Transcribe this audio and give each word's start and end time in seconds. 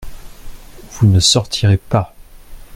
Vous 0.93 1.05
ne 1.05 1.19
sortirez 1.19 1.77
pas! 1.77 2.15